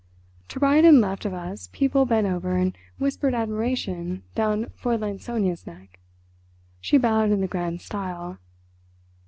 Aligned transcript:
To 0.47 0.57
right 0.59 0.83
and 0.83 0.99
left 0.99 1.25
of 1.25 1.33
us 1.35 1.69
people 1.73 2.07
bent 2.07 2.25
over 2.25 2.57
and 2.57 2.75
whispered 2.97 3.35
admiration 3.35 4.23
down 4.33 4.71
Fräulein 4.81 5.21
Sonia's 5.21 5.67
neck. 5.67 5.99
She 6.79 6.97
bowed 6.97 7.29
in 7.29 7.41
the 7.41 7.47
grand 7.47 7.81
style. 7.81 8.39